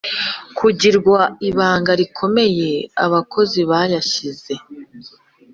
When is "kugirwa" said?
0.57-1.19